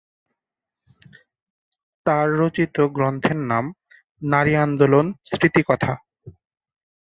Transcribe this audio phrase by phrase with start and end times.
[2.05, 3.65] তার রচিত গ্রন্থের নাম
[4.21, 5.95] 'নারী আন্দোলন: স্মৃতিকথা'।